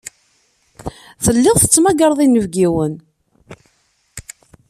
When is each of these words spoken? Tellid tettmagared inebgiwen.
Tellid 1.23 1.57
tettmagared 1.61 2.19
inebgiwen. 2.25 2.93